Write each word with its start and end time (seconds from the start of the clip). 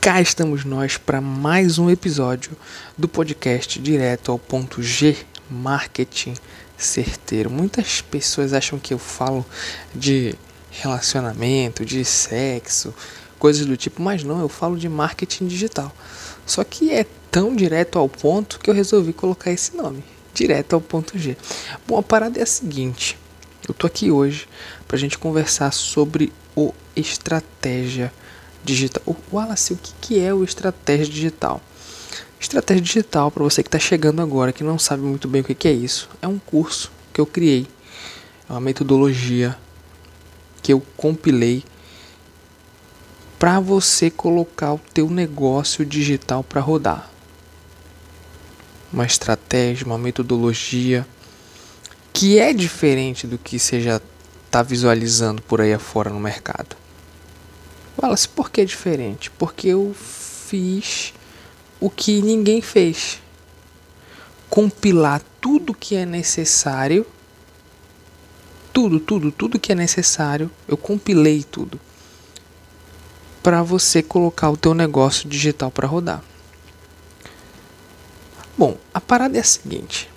cá 0.00 0.18
estamos 0.18 0.64
nós 0.64 0.96
para 0.96 1.20
mais 1.20 1.78
um 1.78 1.90
episódio 1.90 2.56
do 2.96 3.06
podcast 3.06 3.78
Direto 3.78 4.32
ao 4.32 4.38
Ponto 4.38 4.82
G 4.82 5.14
Marketing 5.50 6.32
Certeiro. 6.74 7.50
Muitas 7.50 8.00
pessoas 8.00 8.54
acham 8.54 8.78
que 8.78 8.94
eu 8.94 8.98
falo 8.98 9.44
de 9.94 10.34
relacionamento, 10.70 11.84
de 11.84 12.02
sexo, 12.02 12.94
coisas 13.38 13.66
do 13.66 13.76
tipo, 13.76 14.00
mas 14.00 14.24
não, 14.24 14.40
eu 14.40 14.48
falo 14.48 14.78
de 14.78 14.88
marketing 14.88 15.46
digital. 15.46 15.94
Só 16.46 16.64
que 16.64 16.90
é 16.90 17.04
tão 17.30 17.54
direto 17.54 17.98
ao 17.98 18.08
ponto 18.08 18.58
que 18.58 18.70
eu 18.70 18.74
resolvi 18.74 19.12
colocar 19.12 19.50
esse 19.50 19.76
nome, 19.76 20.02
Direto 20.32 20.72
ao 20.72 20.80
Ponto 20.80 21.18
G. 21.18 21.36
Bom, 21.86 21.98
a 21.98 22.02
parada 22.02 22.38
é 22.38 22.42
a 22.42 22.46
seguinte: 22.46 23.18
eu 23.68 23.74
tô 23.74 23.86
aqui 23.86 24.10
hoje 24.10 24.48
para 24.88 24.96
a 24.96 25.00
gente 25.00 25.18
conversar 25.18 25.72
sobre 25.72 26.32
o 26.56 26.72
estratégia 26.96 28.10
digital. 28.64 29.02
O 29.06 29.16
Wallace, 29.32 29.72
o 29.72 29.76
que, 29.76 29.92
que 30.00 30.20
é 30.20 30.32
o 30.32 30.44
estratégia 30.44 31.06
digital? 31.06 31.60
Estratégia 32.38 32.82
digital, 32.82 33.30
para 33.30 33.44
você 33.44 33.62
que 33.62 33.68
está 33.68 33.78
chegando 33.78 34.22
agora, 34.22 34.52
que 34.52 34.64
não 34.64 34.78
sabe 34.78 35.02
muito 35.02 35.28
bem 35.28 35.42
o 35.42 35.44
que, 35.44 35.54
que 35.54 35.68
é 35.68 35.72
isso, 35.72 36.08
é 36.22 36.26
um 36.26 36.38
curso 36.38 36.90
que 37.12 37.20
eu 37.20 37.26
criei, 37.26 37.66
é 38.48 38.52
uma 38.52 38.60
metodologia 38.60 39.56
que 40.62 40.72
eu 40.72 40.82
compilei 40.96 41.62
para 43.38 43.60
você 43.60 44.10
colocar 44.10 44.74
o 44.74 44.80
teu 44.92 45.08
negócio 45.08 45.84
digital 45.84 46.44
para 46.44 46.60
rodar. 46.60 47.10
Uma 48.92 49.06
estratégia, 49.06 49.86
uma 49.86 49.96
metodologia 49.96 51.06
que 52.12 52.38
é 52.38 52.52
diferente 52.52 53.26
do 53.26 53.38
que 53.38 53.58
você 53.58 53.80
já 53.80 54.00
está 54.44 54.62
visualizando 54.62 55.40
por 55.42 55.60
aí 55.60 55.72
afora 55.72 56.10
no 56.10 56.20
mercado. 56.20 56.79
Wallace, 58.02 58.28
por 58.28 58.50
que 58.50 58.62
é 58.62 58.64
diferente? 58.64 59.30
Porque 59.32 59.68
eu 59.68 59.94
fiz 59.94 61.12
o 61.78 61.90
que 61.90 62.22
ninguém 62.22 62.62
fez. 62.62 63.20
Compilar 64.48 65.20
tudo 65.38 65.74
que 65.74 65.94
é 65.94 66.06
necessário. 66.06 67.06
Tudo, 68.72 68.98
tudo, 69.00 69.30
tudo 69.30 69.60
que 69.60 69.70
é 69.70 69.74
necessário. 69.74 70.50
Eu 70.66 70.78
compilei 70.78 71.42
tudo. 71.42 71.78
Para 73.42 73.62
você 73.62 74.02
colocar 74.02 74.48
o 74.50 74.56
teu 74.56 74.72
negócio 74.72 75.28
digital 75.28 75.70
para 75.70 75.86
rodar. 75.86 76.22
Bom, 78.56 78.78
a 78.94 79.00
parada 79.00 79.36
é 79.36 79.40
a 79.40 79.44
seguinte. 79.44 80.08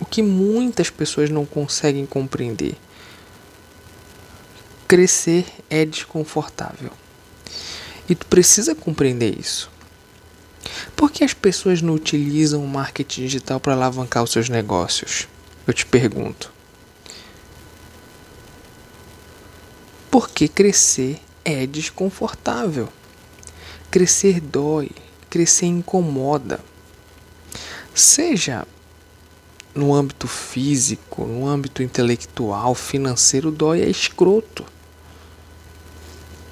O 0.00 0.04
que 0.04 0.20
muitas 0.20 0.90
pessoas 0.90 1.30
não 1.30 1.46
conseguem 1.46 2.06
compreender. 2.06 2.76
Crescer 4.88 5.46
é 5.70 5.84
desconfortável. 5.84 6.90
E 8.08 8.14
tu 8.14 8.26
precisa 8.26 8.74
compreender 8.74 9.38
isso. 9.38 9.70
Por 10.96 11.10
que 11.10 11.24
as 11.24 11.34
pessoas 11.34 11.82
não 11.82 11.94
utilizam 11.94 12.64
o 12.64 12.68
marketing 12.68 13.22
digital 13.22 13.60
para 13.60 13.74
alavancar 13.74 14.22
os 14.22 14.30
seus 14.30 14.48
negócios? 14.48 15.28
Eu 15.66 15.72
te 15.72 15.86
pergunto. 15.86 16.52
Porque 20.10 20.48
crescer 20.48 21.20
é 21.44 21.66
desconfortável. 21.66 22.88
Crescer 23.90 24.40
dói, 24.40 24.90
crescer 25.28 25.66
incomoda. 25.66 26.60
Seja 27.94 28.66
no 29.74 29.92
âmbito 29.92 30.28
físico, 30.28 31.24
no 31.24 31.48
âmbito 31.48 31.82
intelectual, 31.82 32.74
financeiro, 32.74 33.50
dói 33.50 33.82
é 33.82 33.88
escroto. 33.88 34.64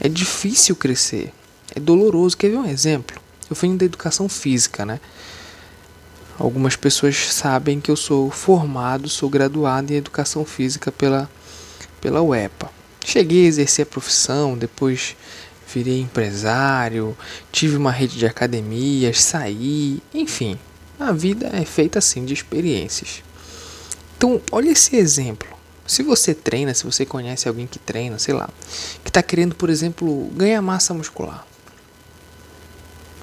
É 0.00 0.08
difícil 0.08 0.74
crescer. 0.74 1.32
É 1.74 1.80
doloroso. 1.80 2.36
Quer 2.36 2.50
ver 2.50 2.56
um 2.56 2.66
exemplo? 2.66 3.20
Eu 3.48 3.56
venho 3.56 3.76
da 3.76 3.84
educação 3.84 4.28
física, 4.28 4.84
né? 4.84 5.00
Algumas 6.38 6.76
pessoas 6.76 7.16
sabem 7.16 7.80
que 7.80 7.90
eu 7.90 7.96
sou 7.96 8.30
formado, 8.30 9.08
sou 9.08 9.28
graduado 9.28 9.92
em 9.92 9.96
educação 9.96 10.44
física 10.44 10.90
pela, 10.90 11.30
pela 12.00 12.22
UEPA. 12.22 12.70
Cheguei 13.04 13.44
a 13.44 13.48
exercer 13.48 13.84
a 13.84 13.86
profissão, 13.86 14.56
depois 14.56 15.16
virei 15.72 16.00
empresário, 16.00 17.16
tive 17.50 17.76
uma 17.76 17.90
rede 17.90 18.18
de 18.18 18.26
academias, 18.26 19.22
saí, 19.22 20.02
enfim, 20.12 20.58
a 20.98 21.12
vida 21.12 21.50
é 21.52 21.64
feita 21.64 21.98
assim 21.98 22.24
de 22.24 22.34
experiências. 22.34 23.22
Então, 24.16 24.40
olha 24.50 24.70
esse 24.70 24.96
exemplo. 24.96 25.48
Se 25.86 26.02
você 26.02 26.32
treina, 26.32 26.72
se 26.74 26.84
você 26.84 27.04
conhece 27.04 27.48
alguém 27.48 27.66
que 27.66 27.78
treina, 27.78 28.18
sei 28.18 28.34
lá, 28.34 28.48
que 29.02 29.10
está 29.10 29.22
querendo, 29.22 29.54
por 29.54 29.68
exemplo, 29.68 30.30
ganhar 30.34 30.62
massa 30.62 30.94
muscular, 30.94 31.44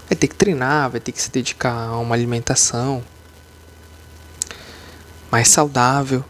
vai 0.09 0.17
ter 0.17 0.27
que 0.27 0.35
treinar, 0.35 0.89
vai 0.89 0.99
ter 0.99 1.11
que 1.11 1.21
se 1.21 1.29
dedicar 1.29 1.89
a 1.89 1.99
uma 1.99 2.15
alimentação 2.15 3.03
mais 5.29 5.47
saudável. 5.47 6.25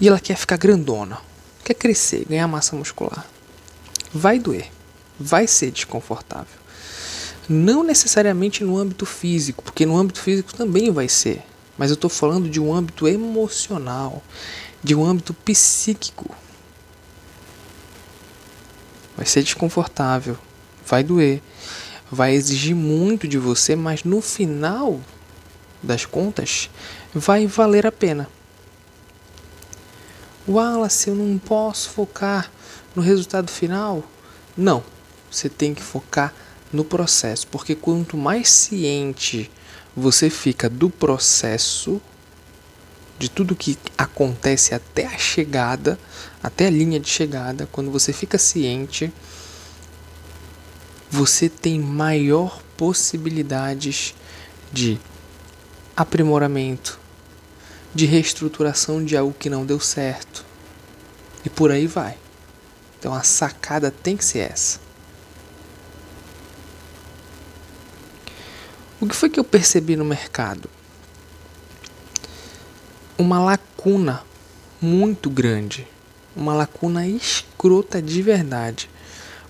E 0.00 0.08
ela 0.08 0.18
quer 0.18 0.36
ficar 0.36 0.56
grandona, 0.56 1.18
quer 1.62 1.74
crescer, 1.74 2.24
ganhar 2.24 2.48
massa 2.48 2.74
muscular. 2.74 3.26
Vai 4.12 4.38
doer, 4.38 4.70
vai 5.20 5.46
ser 5.46 5.70
desconfortável. 5.70 6.58
Não 7.46 7.82
necessariamente 7.82 8.64
no 8.64 8.78
âmbito 8.78 9.04
físico, 9.04 9.62
porque 9.62 9.84
no 9.84 9.96
âmbito 9.96 10.20
físico 10.20 10.54
também 10.54 10.90
vai 10.90 11.08
ser. 11.08 11.42
Mas 11.76 11.90
eu 11.90 11.94
estou 11.94 12.08
falando 12.08 12.48
de 12.48 12.60
um 12.60 12.72
âmbito 12.72 13.06
emocional, 13.06 14.22
de 14.82 14.94
um 14.94 15.04
âmbito 15.04 15.34
psíquico. 15.34 16.34
Vai 19.16 19.26
ser 19.26 19.42
desconfortável, 19.42 20.38
vai 20.86 21.02
doer, 21.02 21.42
vai 22.10 22.34
exigir 22.34 22.74
muito 22.74 23.28
de 23.28 23.38
você, 23.38 23.76
mas 23.76 24.04
no 24.04 24.20
final 24.20 25.00
das 25.82 26.04
contas 26.04 26.70
vai 27.14 27.46
valer 27.46 27.86
a 27.86 27.92
pena. 27.92 28.28
Wallace, 30.48 31.08
eu 31.08 31.14
não 31.14 31.38
posso 31.38 31.90
focar 31.90 32.50
no 32.96 33.02
resultado 33.02 33.50
final? 33.50 34.02
Não, 34.56 34.82
você 35.30 35.48
tem 35.48 35.74
que 35.74 35.82
focar 35.82 36.34
no 36.72 36.84
processo, 36.84 37.46
porque 37.48 37.74
quanto 37.74 38.16
mais 38.16 38.48
ciente 38.48 39.50
você 39.94 40.30
fica 40.30 40.68
do 40.68 40.88
processo, 40.88 42.00
de 43.18 43.28
tudo 43.28 43.56
que 43.56 43.76
acontece 43.96 44.74
até 44.74 45.06
a 45.06 45.18
chegada, 45.18 45.98
até 46.42 46.66
a 46.66 46.70
linha 46.70 47.00
de 47.00 47.08
chegada, 47.08 47.68
quando 47.70 47.90
você 47.90 48.12
fica 48.12 48.38
ciente, 48.38 49.12
você 51.18 51.48
tem 51.48 51.80
maior 51.80 52.62
possibilidades 52.76 54.14
de 54.72 55.00
aprimoramento, 55.96 56.96
de 57.92 58.06
reestruturação 58.06 59.04
de 59.04 59.16
algo 59.16 59.34
que 59.36 59.50
não 59.50 59.66
deu 59.66 59.80
certo. 59.80 60.44
E 61.44 61.50
por 61.50 61.72
aí 61.72 61.88
vai. 61.88 62.16
Então 62.96 63.12
a 63.12 63.24
sacada 63.24 63.90
tem 63.90 64.16
que 64.16 64.24
ser 64.24 64.48
essa. 64.52 64.78
O 69.00 69.06
que 69.08 69.16
foi 69.16 69.28
que 69.28 69.40
eu 69.40 69.44
percebi 69.44 69.96
no 69.96 70.04
mercado? 70.04 70.70
Uma 73.18 73.40
lacuna 73.40 74.22
muito 74.80 75.28
grande. 75.28 75.84
Uma 76.36 76.54
lacuna 76.54 77.08
escrota 77.08 78.00
de 78.00 78.22
verdade. 78.22 78.88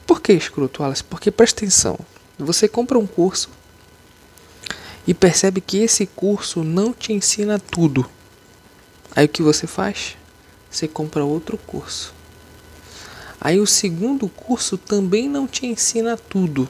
Por 0.08 0.22
que 0.22 0.32
escroto, 0.32 0.82
Alice? 0.82 1.04
Porque 1.04 1.30
presta 1.30 1.60
atenção. 1.60 1.98
Você 2.38 2.66
compra 2.66 2.98
um 2.98 3.06
curso 3.06 3.50
e 5.06 5.12
percebe 5.12 5.60
que 5.60 5.76
esse 5.76 6.06
curso 6.06 6.64
não 6.64 6.94
te 6.94 7.12
ensina 7.12 7.58
tudo. 7.58 8.08
Aí 9.14 9.26
o 9.26 9.28
que 9.28 9.42
você 9.42 9.66
faz? 9.66 10.16
Você 10.70 10.88
compra 10.88 11.26
outro 11.26 11.58
curso. 11.58 12.14
Aí 13.38 13.60
o 13.60 13.66
segundo 13.66 14.30
curso 14.30 14.78
também 14.78 15.28
não 15.28 15.46
te 15.46 15.66
ensina 15.66 16.16
tudo. 16.16 16.66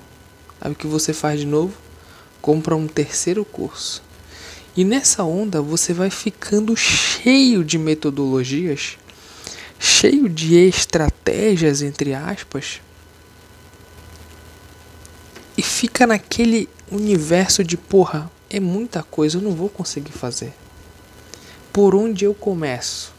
Aí 0.61 0.73
o 0.73 0.75
que 0.75 0.89
você 0.89 1.13
faz 1.13 1.39
de 1.39 1.47
novo? 1.47 1.73
compra 2.43 2.75
um 2.75 2.89
terceiro 2.89 3.45
curso. 3.45 4.03
E 4.77 4.85
nessa 4.85 5.23
onda 5.23 5.63
você 5.63 5.93
vai 5.93 6.11
ficando 6.11 6.75
cheio 6.77 7.65
de 7.65 7.79
metodologias, 7.79 8.99
cheio 9.79 10.29
de 10.29 10.57
estratégias, 10.57 11.83
entre 11.83 12.15
aspas, 12.15 12.81
e 15.59 15.63
fica 15.63 16.07
naquele 16.07 16.69
universo 16.89 17.65
de 17.65 17.77
porra, 17.77 18.31
é 18.49 18.61
muita 18.61 19.03
coisa, 19.03 19.39
eu 19.39 19.43
não 19.43 19.51
vou 19.51 19.69
conseguir 19.69 20.13
fazer. 20.13 20.55
Por 21.73 21.97
onde 21.97 22.25
eu 22.25 22.33
começo? 22.33 23.13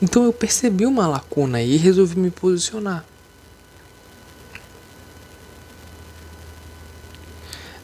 Então 0.00 0.24
eu 0.24 0.32
percebi 0.32 0.86
uma 0.86 1.06
lacuna 1.06 1.60
e 1.60 1.76
resolvi 1.76 2.18
me 2.18 2.30
posicionar. 2.30 3.04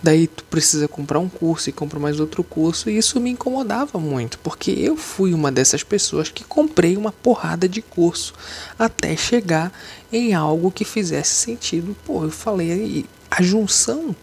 Daí 0.03 0.27
tu 0.27 0.43
precisa 0.45 0.89
comprar 0.89 1.21
um 1.21 1.29
curso 1.29 1.71
e 1.71 1.73
compra 1.73 2.01
mais 2.01 2.19
outro 2.19 2.43
curso, 2.43 2.91
e 2.91 2.99
isso 2.99 3.21
me 3.21 3.31
incomodava 3.31 4.01
muito, 4.01 4.37
porque 4.41 4.73
eu 4.73 4.97
fui 4.97 5.33
uma 5.33 5.53
dessas 5.53 5.85
pessoas 5.85 6.29
que 6.29 6.43
comprei 6.43 6.97
uma 6.97 7.13
porrada 7.13 7.69
de 7.69 7.81
curso 7.81 8.35
até 8.77 9.17
chegar 9.17 9.73
em 10.13 10.35
algo 10.35 10.73
que 10.73 10.85
fizesse 10.85 11.35
sentido. 11.35 11.97
Pô, 12.05 12.25
eu 12.25 12.31
falei, 12.31 13.07
a 13.31 13.41
junção 13.43 14.15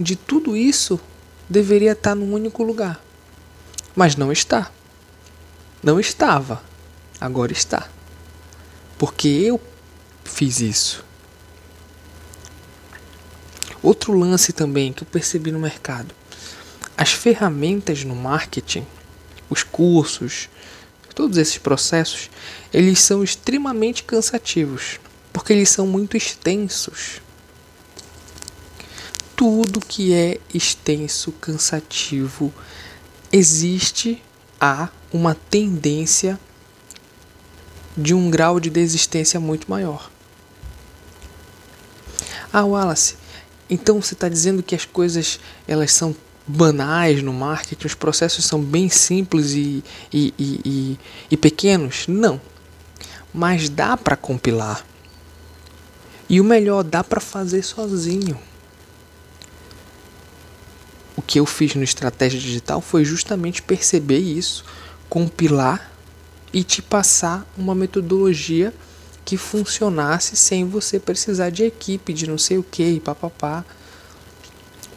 de 0.00 0.16
tudo 0.16 0.56
isso 0.56 0.98
deveria 1.48 1.92
estar 1.92 2.14
num 2.14 2.32
único 2.32 2.62
lugar. 2.62 2.98
Mas 3.94 4.16
não 4.16 4.32
está. 4.32 4.70
Não 5.82 6.00
estava. 6.00 6.62
Agora 7.20 7.52
está. 7.52 7.88
Porque 8.96 9.28
eu 9.28 9.60
fiz 10.24 10.60
isso. 10.60 11.04
Outro 13.82 14.16
lance 14.16 14.52
também 14.52 14.92
que 14.92 15.02
eu 15.02 15.06
percebi 15.06 15.50
no 15.50 15.58
mercado: 15.58 16.14
as 16.96 17.12
ferramentas 17.12 18.04
no 18.04 18.14
marketing, 18.14 18.86
os 19.50 19.62
cursos, 19.62 20.48
todos 21.14 21.36
esses 21.36 21.58
processos, 21.58 22.30
eles 22.72 23.00
são 23.00 23.22
extremamente 23.24 24.04
cansativos, 24.04 25.00
porque 25.32 25.52
eles 25.52 25.68
são 25.68 25.86
muito 25.86 26.16
extensos. 26.16 27.20
Tudo 29.34 29.80
que 29.80 30.14
é 30.14 30.38
extenso, 30.54 31.32
cansativo, 31.32 32.52
existe 33.32 34.22
a 34.60 34.88
uma 35.12 35.34
tendência 35.34 36.38
de 37.96 38.14
um 38.14 38.30
grau 38.30 38.60
de 38.60 38.70
desistência 38.70 39.40
muito 39.40 39.68
maior. 39.68 40.10
Ah, 42.52 42.64
Wallace, 42.64 43.16
então 43.72 44.02
você 44.02 44.12
está 44.12 44.28
dizendo 44.28 44.62
que 44.62 44.74
as 44.74 44.84
coisas 44.84 45.40
elas 45.66 45.92
são 45.92 46.14
banais 46.46 47.22
no 47.22 47.32
marketing, 47.32 47.86
os 47.86 47.94
processos 47.94 48.44
são 48.44 48.60
bem 48.60 48.90
simples 48.90 49.52
e, 49.52 49.82
e, 50.12 50.34
e, 50.38 50.60
e, 50.62 50.98
e 51.30 51.36
pequenos? 51.38 52.06
Não. 52.06 52.38
Mas 53.32 53.70
dá 53.70 53.96
para 53.96 54.14
compilar. 54.14 54.84
E 56.28 56.38
o 56.38 56.44
melhor, 56.44 56.82
dá 56.82 57.02
para 57.02 57.18
fazer 57.18 57.62
sozinho. 57.62 58.38
O 61.16 61.22
que 61.22 61.40
eu 61.40 61.46
fiz 61.46 61.74
no 61.74 61.82
Estratégia 61.82 62.38
Digital 62.38 62.82
foi 62.82 63.06
justamente 63.06 63.62
perceber 63.62 64.18
isso, 64.18 64.66
compilar 65.08 65.90
e 66.52 66.62
te 66.62 66.82
passar 66.82 67.50
uma 67.56 67.74
metodologia 67.74 68.74
que 69.24 69.36
funcionasse 69.36 70.36
sem 70.36 70.68
você 70.68 70.98
precisar 70.98 71.50
de 71.50 71.64
equipe, 71.64 72.12
de 72.12 72.26
não 72.26 72.38
sei 72.38 72.58
o 72.58 72.62
que, 72.62 73.00
papapá. 73.00 73.64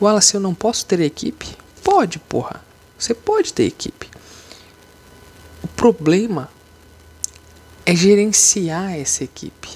Wallace, 0.02 0.36
eu 0.36 0.42
não 0.42 0.54
posso 0.54 0.86
ter 0.86 1.00
equipe? 1.00 1.56
Pode, 1.84 2.20
porra. 2.20 2.64
Você 2.98 3.14
pode 3.14 3.54
ter 3.54 3.66
equipe. 3.66 4.10
O 5.64 5.68
problema 5.68 6.50
é 7.86 7.96
gerenciar 7.96 8.94
essa 8.94 9.24
equipe. 9.24 9.70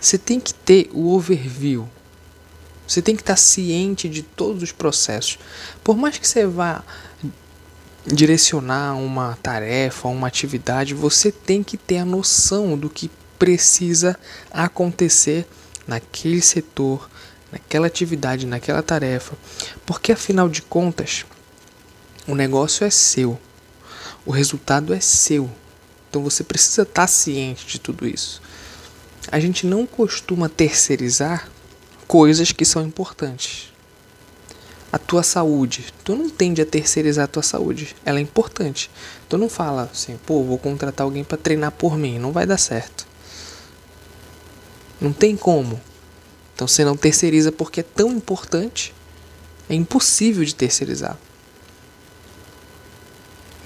Você 0.00 0.18
tem 0.18 0.38
que 0.38 0.54
ter 0.54 0.90
o 0.92 1.14
overview. 1.14 1.88
Você 2.86 3.02
tem 3.02 3.16
que 3.16 3.22
estar 3.22 3.36
ciente 3.36 4.08
de 4.08 4.22
todos 4.22 4.62
os 4.62 4.72
processos. 4.72 5.38
Por 5.82 5.96
mais 5.96 6.18
que 6.18 6.26
você 6.26 6.46
vá 6.46 6.84
direcionar 8.06 8.96
uma 8.96 9.36
tarefa, 9.42 10.08
uma 10.08 10.26
atividade, 10.26 10.94
você 10.94 11.30
tem 11.30 11.62
que 11.62 11.76
ter 11.76 11.98
a 11.98 12.04
noção 12.04 12.76
do 12.76 12.88
que 12.88 13.10
precisa 13.38 14.18
acontecer 14.50 15.46
naquele 15.86 16.40
setor, 16.40 17.08
naquela 17.52 17.86
atividade, 17.86 18.46
naquela 18.46 18.82
tarefa, 18.82 19.36
porque 19.86 20.12
afinal 20.12 20.48
de 20.48 20.62
contas, 20.62 21.24
o 22.26 22.34
negócio 22.34 22.84
é 22.84 22.90
seu, 22.90 23.38
o 24.26 24.30
resultado 24.30 24.92
é 24.92 25.00
seu. 25.00 25.50
Então 26.10 26.22
você 26.22 26.42
precisa 26.42 26.82
estar 26.82 27.06
ciente 27.06 27.66
de 27.66 27.78
tudo 27.78 28.06
isso. 28.06 28.40
A 29.30 29.38
gente 29.38 29.66
não 29.66 29.86
costuma 29.86 30.48
terceirizar 30.48 31.48
coisas 32.06 32.50
que 32.50 32.64
são 32.64 32.82
importantes 32.82 33.72
a 34.90 34.98
tua 34.98 35.22
saúde. 35.22 35.92
Tu 36.02 36.14
não 36.14 36.28
tende 36.28 36.62
a 36.62 36.66
terceirizar 36.66 37.24
a 37.24 37.28
tua 37.28 37.42
saúde. 37.42 37.94
Ela 38.04 38.18
é 38.18 38.22
importante. 38.22 38.90
Tu 39.28 39.36
não 39.36 39.48
fala 39.48 39.90
assim, 39.92 40.18
pô, 40.26 40.42
vou 40.42 40.58
contratar 40.58 41.04
alguém 41.04 41.24
para 41.24 41.36
treinar 41.36 41.72
por 41.72 41.96
mim. 41.96 42.18
Não 42.18 42.32
vai 42.32 42.46
dar 42.46 42.58
certo. 42.58 43.06
Não 45.00 45.12
tem 45.12 45.36
como. 45.36 45.80
Então 46.54 46.66
você 46.66 46.84
não 46.84 46.96
terceiriza 46.96 47.52
porque 47.52 47.80
é 47.80 47.82
tão 47.84 48.10
importante. 48.12 48.94
É 49.68 49.74
impossível 49.74 50.44
de 50.44 50.54
terceirizar. 50.54 51.16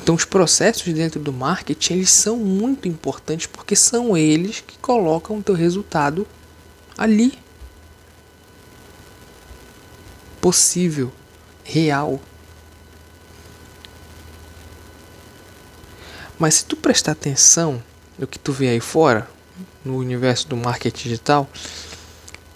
Então 0.02 0.16
os 0.16 0.24
processos 0.24 0.92
dentro 0.92 1.20
do 1.20 1.32
marketing, 1.32 1.94
eles 1.94 2.10
são 2.10 2.36
muito 2.36 2.88
importantes 2.88 3.46
porque 3.46 3.76
são 3.76 4.16
eles 4.16 4.60
que 4.66 4.76
colocam 4.78 5.38
o 5.38 5.42
teu 5.42 5.54
resultado 5.54 6.26
ali 6.98 7.38
possível, 10.42 11.12
real. 11.62 12.20
Mas 16.36 16.56
se 16.56 16.64
tu 16.64 16.76
prestar 16.76 17.12
atenção 17.12 17.80
no 18.18 18.26
que 18.26 18.40
tu 18.40 18.52
vê 18.52 18.70
aí 18.70 18.80
fora, 18.80 19.30
no 19.84 19.96
universo 19.96 20.48
do 20.48 20.56
marketing 20.56 21.04
digital, 21.04 21.48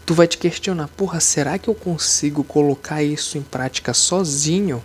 tu 0.04 0.14
vai 0.14 0.26
te 0.26 0.36
questionar, 0.36 0.88
porra, 0.88 1.20
será 1.20 1.58
que 1.58 1.68
eu 1.68 1.74
consigo 1.76 2.42
colocar 2.42 3.04
isso 3.04 3.38
em 3.38 3.42
prática 3.42 3.94
sozinho? 3.94 4.82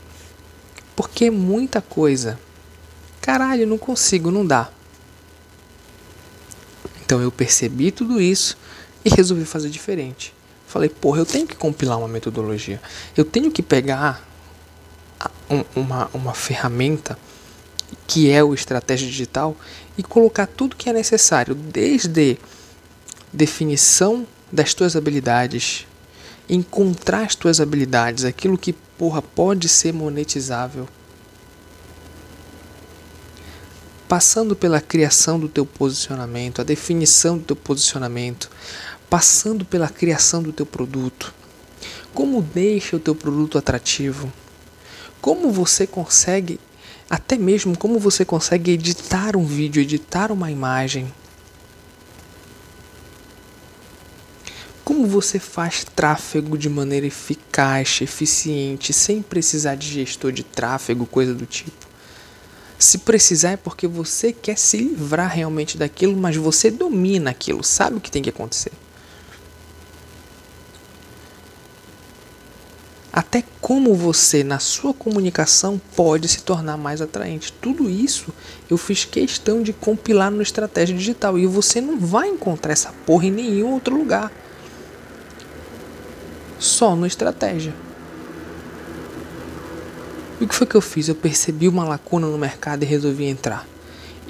Porque 0.95 1.25
é 1.25 1.31
muita 1.31 1.81
coisa. 1.81 2.39
Caralho, 3.19 3.65
não 3.65 3.79
consigo, 3.79 4.29
não 4.29 4.45
dá. 4.45 4.69
Então 7.03 7.19
eu 7.19 7.31
percebi 7.31 7.91
tudo 7.91 8.21
isso 8.21 8.55
e 9.03 9.09
resolvi 9.09 9.43
fazer 9.43 9.71
diferente. 9.71 10.35
Falei, 10.71 10.87
porra, 10.87 11.19
eu 11.19 11.25
tenho 11.25 11.45
que 11.45 11.53
compilar 11.53 11.99
uma 11.99 12.07
metodologia. 12.07 12.81
Eu 13.17 13.25
tenho 13.25 13.51
que 13.51 13.61
pegar 13.61 14.25
uma, 15.75 16.09
uma 16.13 16.33
ferramenta 16.33 17.19
que 18.07 18.31
é 18.31 18.41
o 18.41 18.53
estratégia 18.53 19.05
digital 19.05 19.53
e 19.97 20.03
colocar 20.03 20.47
tudo 20.47 20.77
que 20.77 20.89
é 20.89 20.93
necessário, 20.93 21.53
desde 21.53 22.37
definição 23.33 24.25
das 24.49 24.73
tuas 24.73 24.95
habilidades, 24.95 25.85
encontrar 26.47 27.25
as 27.25 27.35
tuas 27.35 27.59
habilidades, 27.59 28.23
aquilo 28.23 28.57
que 28.57 28.71
porra 28.71 29.21
pode 29.21 29.67
ser 29.67 29.93
monetizável, 29.93 30.87
passando 34.07 34.55
pela 34.55 34.79
criação 34.79 35.37
do 35.37 35.49
teu 35.49 35.65
posicionamento, 35.65 36.61
a 36.61 36.65
definição 36.65 37.37
do 37.37 37.43
teu 37.43 37.55
posicionamento, 37.57 38.49
passando 39.11 39.65
pela 39.65 39.89
criação 39.89 40.41
do 40.41 40.53
teu 40.53 40.65
produto. 40.65 41.33
Como 42.13 42.41
deixa 42.41 42.95
o 42.95 42.99
teu 42.99 43.13
produto 43.13 43.57
atrativo? 43.57 44.31
Como 45.19 45.51
você 45.51 45.85
consegue, 45.85 46.57
até 47.09 47.37
mesmo 47.37 47.77
como 47.77 47.99
você 47.99 48.23
consegue 48.23 48.71
editar 48.71 49.35
um 49.35 49.45
vídeo, 49.45 49.81
editar 49.81 50.31
uma 50.31 50.49
imagem? 50.49 51.13
Como 54.85 55.05
você 55.05 55.39
faz 55.39 55.83
tráfego 55.83 56.57
de 56.57 56.69
maneira 56.69 57.05
eficaz, 57.05 57.99
eficiente, 58.01 58.93
sem 58.93 59.21
precisar 59.21 59.75
de 59.75 59.89
gestor 59.89 60.31
de 60.31 60.43
tráfego, 60.43 61.05
coisa 61.05 61.35
do 61.35 61.45
tipo? 61.45 61.85
Se 62.79 62.99
precisar 62.99 63.51
é 63.51 63.57
porque 63.57 63.87
você 63.87 64.31
quer 64.31 64.57
se 64.57 64.77
livrar 64.77 65.29
realmente 65.29 65.77
daquilo, 65.77 66.15
mas 66.15 66.37
você 66.37 66.71
domina 66.71 67.31
aquilo, 67.31 67.61
sabe 67.61 67.97
o 67.97 67.99
que 67.99 68.09
tem 68.09 68.23
que 68.23 68.29
acontecer. 68.29 68.71
Até 73.21 73.43
como 73.61 73.93
você, 73.93 74.43
na 74.43 74.57
sua 74.57 74.95
comunicação, 74.95 75.79
pode 75.95 76.27
se 76.27 76.41
tornar 76.41 76.75
mais 76.75 77.01
atraente. 77.01 77.53
Tudo 77.53 77.87
isso 77.87 78.33
eu 78.67 78.79
fiz 78.79 79.05
questão 79.05 79.61
de 79.61 79.71
compilar 79.71 80.31
no 80.31 80.41
Estratégia 80.41 80.97
Digital 80.97 81.37
e 81.37 81.45
você 81.45 81.79
não 81.79 81.99
vai 81.99 82.29
encontrar 82.29 82.73
essa 82.73 82.91
porra 83.05 83.27
em 83.27 83.31
nenhum 83.31 83.73
outro 83.73 83.95
lugar. 83.95 84.31
Só 86.57 86.95
no 86.95 87.05
Estratégia. 87.05 87.75
E 90.39 90.43
o 90.43 90.47
que 90.47 90.55
foi 90.55 90.65
que 90.65 90.75
eu 90.75 90.81
fiz? 90.81 91.07
Eu 91.07 91.13
percebi 91.13 91.67
uma 91.67 91.83
lacuna 91.83 92.25
no 92.25 92.39
mercado 92.39 92.81
e 92.81 92.87
resolvi 92.87 93.25
entrar. 93.25 93.67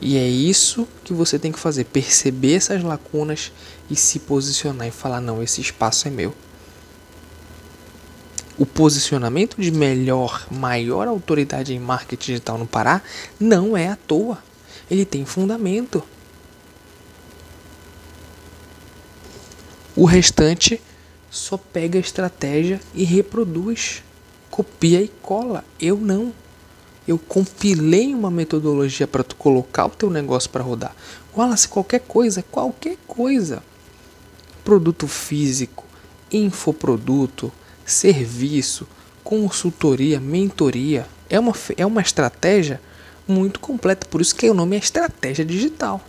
E 0.01 0.17
é 0.17 0.27
isso 0.27 0.85
que 1.05 1.13
você 1.13 1.39
tem 1.39 1.53
que 1.53 1.59
fazer: 1.59 1.85
perceber 1.85 2.55
essas 2.55 2.83
lacunas 2.83 3.53
e 3.89 3.95
se 3.95 4.19
posicionar 4.19 4.85
e 4.85 4.91
falar: 4.91 5.21
não, 5.21 5.41
esse 5.41 5.61
espaço 5.61 6.09
é 6.09 6.11
meu 6.11 6.35
o 8.57 8.65
posicionamento 8.65 9.59
de 9.59 9.71
melhor, 9.71 10.45
maior 10.51 11.07
autoridade 11.07 11.73
em 11.73 11.79
marketing 11.79 12.31
digital 12.33 12.57
no 12.57 12.67
Pará 12.67 13.01
não 13.39 13.75
é 13.75 13.87
à 13.87 13.95
toa. 13.95 14.37
Ele 14.89 15.05
tem 15.05 15.25
fundamento. 15.25 16.03
O 19.95 20.05
restante 20.05 20.81
só 21.29 21.57
pega 21.57 21.97
a 21.97 22.01
estratégia 22.01 22.79
e 22.93 23.03
reproduz, 23.03 24.03
copia 24.49 25.01
e 25.01 25.07
cola. 25.21 25.63
Eu 25.79 25.97
não. 25.97 26.33
Eu 27.07 27.17
compilei 27.17 28.13
uma 28.13 28.29
metodologia 28.29 29.07
para 29.07 29.23
tu 29.23 29.35
colocar 29.35 29.85
o 29.85 29.89
teu 29.89 30.09
negócio 30.09 30.49
para 30.49 30.63
rodar. 30.63 30.95
Wallace, 31.35 31.67
qualquer 31.67 32.01
coisa, 32.01 32.43
qualquer 32.43 32.97
coisa. 33.07 33.63
Produto 34.63 35.07
físico, 35.07 35.85
infoproduto, 36.31 37.51
serviço, 37.91 38.87
consultoria, 39.23 40.19
mentoria. 40.19 41.07
É 41.29 41.39
uma, 41.39 41.53
é 41.77 41.85
uma 41.85 42.01
estratégia 42.01 42.81
muito 43.27 43.59
completa. 43.59 44.07
Por 44.07 44.21
isso 44.21 44.35
que 44.35 44.49
o 44.49 44.53
nome 44.53 44.75
é 44.75 44.79
estratégia 44.79 45.45
digital. 45.45 46.01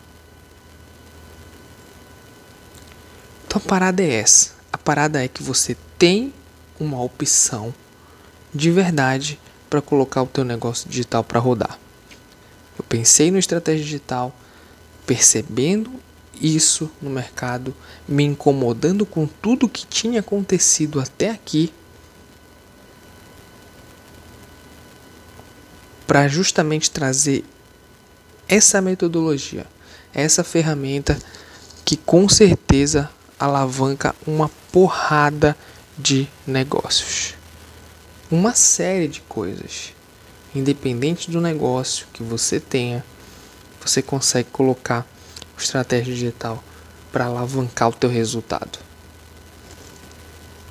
Então 3.46 3.60
a 3.62 3.68
parada 3.68 4.02
é 4.02 4.14
essa. 4.14 4.52
A 4.72 4.78
parada 4.78 5.22
é 5.22 5.28
que 5.28 5.42
você 5.42 5.76
tem 5.98 6.32
uma 6.80 7.02
opção 7.02 7.74
de 8.54 8.70
verdade 8.70 9.38
para 9.68 9.82
colocar 9.82 10.22
o 10.22 10.26
teu 10.26 10.44
negócio 10.44 10.88
digital 10.88 11.22
para 11.22 11.38
rodar. 11.38 11.78
Eu 12.78 12.84
pensei 12.84 13.30
no 13.30 13.38
estratégia 13.38 13.84
digital, 13.84 14.34
percebendo 15.06 15.92
isso 16.42 16.90
no 17.00 17.08
mercado, 17.08 17.75
me 18.06 18.25
incomodando 18.25 19.06
com 19.06 19.26
tudo 19.26 19.68
que 19.68 19.87
tinha 19.87 20.20
acontecido 20.20 21.00
até 21.00 21.30
aqui, 21.30 21.72
para 26.06 26.28
justamente 26.28 26.90
trazer 26.90 27.44
essa 28.49 28.82
metodologia, 28.82 29.66
essa 30.12 30.44
ferramenta 30.44 31.18
que 31.84 31.96
com 31.96 32.28
certeza 32.28 33.08
alavanca 33.38 34.14
uma 34.26 34.50
porrada 34.70 35.56
de 35.96 36.28
negócios. 36.46 37.34
Uma 38.30 38.54
série 38.54 39.08
de 39.08 39.20
coisas. 39.22 39.94
Independente 40.54 41.30
do 41.30 41.40
negócio 41.40 42.06
que 42.12 42.22
você 42.22 42.61
tenha, 42.61 43.04
você 43.80 44.02
consegue 44.02 44.50
colocar 44.50 45.06
estratégia 45.62 46.14
digital 46.14 46.62
para 47.11 47.26
alavancar 47.26 47.88
o 47.88 47.92
teu 47.92 48.11
resultado. 48.11 48.78